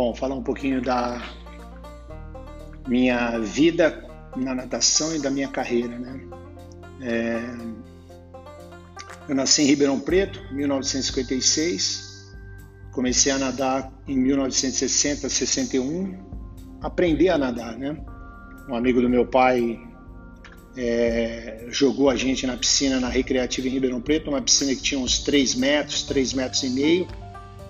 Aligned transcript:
Bom, 0.00 0.14
falar 0.14 0.34
um 0.34 0.42
pouquinho 0.42 0.80
da 0.80 1.22
minha 2.88 3.38
vida 3.38 4.02
na 4.34 4.54
natação 4.54 5.14
e 5.14 5.18
da 5.18 5.30
minha 5.30 5.48
carreira, 5.48 5.98
né? 5.98 6.20
É... 7.02 7.42
Eu 9.28 9.34
nasci 9.34 9.60
em 9.60 9.66
Ribeirão 9.66 10.00
Preto, 10.00 10.40
1956. 10.54 12.32
Comecei 12.92 13.30
a 13.30 13.36
nadar 13.36 13.92
em 14.08 14.16
1960, 14.16 15.28
61. 15.28 16.18
Aprendi 16.80 17.28
a 17.28 17.36
nadar, 17.36 17.76
né? 17.76 17.94
Um 18.70 18.74
amigo 18.74 19.02
do 19.02 19.08
meu 19.10 19.26
pai 19.26 19.78
é, 20.78 21.66
jogou 21.68 22.08
a 22.08 22.16
gente 22.16 22.46
na 22.46 22.56
piscina 22.56 22.98
na 22.98 23.10
Recreativa 23.10 23.68
em 23.68 23.70
Ribeirão 23.70 24.00
Preto, 24.00 24.30
uma 24.30 24.40
piscina 24.40 24.74
que 24.74 24.80
tinha 24.80 24.98
uns 24.98 25.18
3 25.18 25.56
metros, 25.56 26.04
3 26.04 26.32
metros 26.32 26.62
e 26.62 26.70
meio 26.70 27.06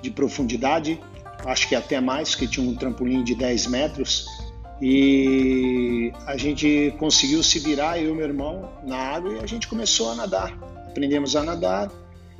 de 0.01 0.12
profundidade, 0.12 1.01
acho 1.45 1.69
que 1.69 1.75
até 1.75 2.01
mais, 2.01 2.35
que 2.35 2.47
tinha 2.47 2.69
um 2.69 2.75
trampolim 2.75 3.23
de 3.25 3.35
10 3.35 3.67
metros. 3.69 4.27
E 4.80 6.11
a 6.27 6.37
gente 6.37 6.95
conseguiu 6.99 7.43
se 7.43 7.59
virar, 7.59 7.99
eu 7.99 8.13
e 8.13 8.16
meu 8.16 8.27
irmão, 8.27 8.71
na 8.85 8.97
água 8.97 9.35
e 9.35 9.39
a 9.39 9.47
gente 9.47 9.69
começou 9.69 10.11
a 10.11 10.15
nadar. 10.15 10.57
Aprendemos 10.89 11.37
a 11.37 11.43
nadar, 11.43 11.91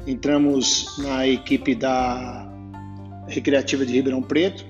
entramos 0.07 0.97
na 0.99 1.27
equipe 1.27 1.75
da 1.75 2.51
Recreativa 3.29 3.85
de 3.85 3.93
Ribeirão 3.93 4.23
Preto, 4.23 4.65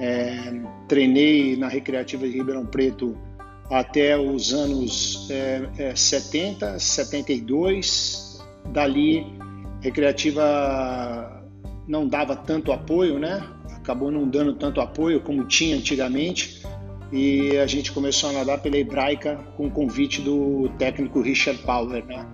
é, 0.00 0.52
treinei 0.88 1.56
na 1.56 1.68
Recreativa 1.68 2.26
de 2.26 2.36
Ribeirão 2.36 2.66
Preto 2.66 3.16
até 3.70 4.18
os 4.18 4.52
anos 4.52 5.28
é, 5.30 5.68
é, 5.78 5.96
70, 5.96 6.78
72. 6.78 8.44
Dali, 8.72 9.24
Recreativa 9.80 11.45
não 11.86 12.06
dava 12.06 12.34
tanto 12.34 12.72
apoio, 12.72 13.18
né? 13.18 13.42
Acabou 13.74 14.10
não 14.10 14.28
dando 14.28 14.54
tanto 14.54 14.80
apoio 14.80 15.20
como 15.20 15.44
tinha 15.44 15.76
antigamente. 15.76 16.62
E 17.12 17.56
a 17.58 17.66
gente 17.66 17.92
começou 17.92 18.30
a 18.30 18.32
nadar 18.32 18.60
pela 18.60 18.76
Hebraica 18.76 19.36
com 19.56 19.66
o 19.66 19.70
convite 19.70 20.20
do 20.20 20.68
técnico 20.76 21.20
Richard 21.20 21.62
Power, 21.62 22.04
né? 22.04 22.26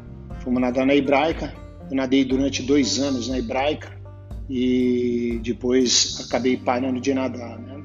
Fomos 0.43 0.61
nadar 0.61 0.87
na 0.87 0.95
Hebraica. 0.95 1.55
Eu 1.91 1.97
nadei 1.97 2.25
durante 2.25 2.63
dois 2.63 2.99
anos 2.99 3.29
na 3.29 3.39
Hebraica 3.39 3.93
e 4.49 5.39
depois 5.43 6.25
acabei 6.27 6.57
parando 6.57 7.01
de 7.01 7.13
nadar, 7.13 7.59
né? 7.59 7.83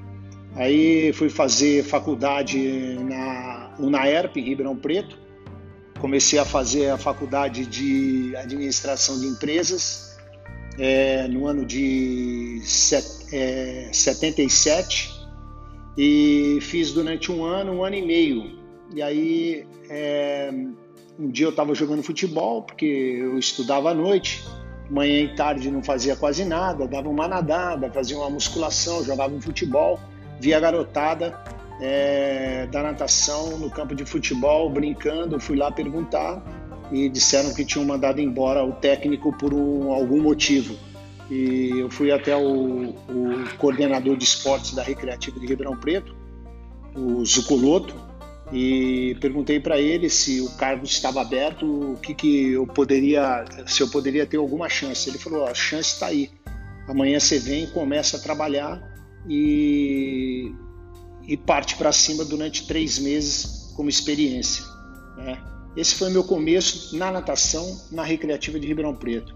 Aí 0.56 1.12
fui 1.14 1.30
fazer 1.30 1.84
faculdade 1.84 2.98
na 3.04 3.76
UNAERP, 3.78 4.38
em 4.38 4.44
Ribeirão 4.44 4.76
Preto. 4.76 5.20
Comecei 6.00 6.40
a 6.40 6.46
fazer 6.46 6.90
a 6.90 6.98
faculdade 6.98 7.66
de 7.66 8.36
administração 8.36 9.20
de 9.20 9.28
empresas 9.28 10.17
é, 10.78 11.28
no 11.28 11.47
ano 11.47 11.66
de 11.66 12.61
set, 12.64 13.06
é, 13.33 13.89
77 13.92 15.11
e 15.97 16.59
fiz 16.61 16.92
durante 16.92 17.31
um 17.31 17.44
ano, 17.44 17.73
um 17.73 17.84
ano 17.84 17.95
e 17.95 18.06
meio. 18.06 18.59
E 18.94 19.02
aí 19.02 19.66
é, 19.89 20.52
um 21.19 21.30
dia 21.30 21.47
eu 21.47 21.50
estava 21.50 21.73
jogando 21.73 22.03
futebol, 22.03 22.64
porque 22.64 22.86
eu 22.86 23.38
estudava 23.39 23.92
à 23.92 23.94
noite, 23.94 24.44
manhã 24.89 25.22
e 25.22 25.36
tarde 25.36 25.72
não 25.72 25.84
fazia 25.84 26.16
quase 26.16 26.45
nada, 26.45 26.88
dava 26.88 27.09
uma 27.09 27.28
nadada, 27.28 27.91
fazia 27.91 28.17
uma 28.17 28.30
musculação, 28.30 29.03
jogava 29.03 29.34
um 29.34 29.41
futebol 29.41 30.00
vi 30.39 30.53
a 30.53 30.59
garotada 30.59 31.38
é, 31.81 32.67
da 32.67 32.84
natação 32.84 33.58
no 33.58 33.69
campo 33.69 33.95
de 33.95 34.06
futebol 34.06 34.69
brincando, 34.69 35.39
fui 35.39 35.56
lá 35.56 35.72
perguntar 35.72 36.41
e 36.92 37.10
disseram 37.10 37.54
que 37.54 37.66
tinham 37.66 37.86
mandado 37.86 38.22
embora 38.22 38.64
o 38.64 38.74
técnico 38.74 39.34
por 39.34 39.54
um, 39.54 39.92
algum 39.92 40.22
motivo. 40.22 40.76
E 41.30 41.72
eu 41.78 41.90
fui 41.90 42.12
até 42.12 42.36
o, 42.36 42.90
o 42.90 43.58
coordenador 43.58 44.16
de 44.16 44.24
esportes 44.24 44.74
da 44.74 44.82
Recreativa 44.82 45.40
de 45.40 45.46
Ribeirão 45.46 45.76
Preto, 45.76 46.16
o 46.96 47.26
Zucoloto, 47.26 47.94
e 48.52 49.18
perguntei 49.20 49.59
para 49.59 49.80
ele 49.80 50.09
se 50.09 50.40
o 50.40 50.50
cargo 50.52 50.86
estava 50.86 51.22
aberto, 51.22 51.66
o 51.66 51.97
que, 51.97 52.14
que 52.14 52.52
eu 52.52 52.66
poderia, 52.66 53.44
se 53.66 53.81
eu 53.81 53.90
poderia 53.90 54.26
ter 54.26 54.38
alguma 54.38 54.70
chance. 54.70 55.09
Ele 55.09 55.18
falou: 55.18 55.46
a 55.46 55.53
chance 55.53 55.94
está 55.94 56.08
aí. 56.08 56.30
Amanhã 56.88 57.20
você 57.20 57.38
vem, 57.38 57.68
começa 57.68 58.16
a 58.16 58.20
trabalhar 58.22 58.81
e, 59.28 60.50
e 61.28 61.36
parte 61.36 61.76
para 61.76 61.92
cima 61.92 62.24
durante 62.24 62.66
três 62.66 62.97
meses 62.97 63.74
como 63.76 63.90
experiência. 63.90 64.64
Né? 65.18 65.38
Esse 65.78 65.94
foi 65.94 66.10
meu 66.10 66.24
começo 66.24 66.98
na 66.98 67.12
natação 67.12 67.80
na 67.92 68.04
Recreativa 68.04 68.60
de 68.60 68.66
Ribeirão 68.66 68.96
Preto. 68.96 69.36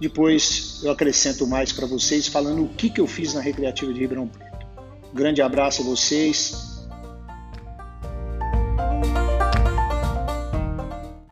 Depois 0.00 0.80
eu 0.82 0.90
acrescento 0.90 1.46
mais 1.46 1.72
para 1.72 1.86
vocês 1.86 2.26
falando 2.26 2.64
o 2.64 2.68
que, 2.70 2.88
que 2.88 3.02
eu 3.02 3.06
fiz 3.06 3.34
na 3.34 3.42
Recreativa 3.42 3.92
de 3.92 4.00
Ribeirão 4.00 4.26
Preto. 4.26 4.66
grande 5.12 5.42
abraço 5.42 5.82
a 5.82 5.84
vocês 5.84 6.73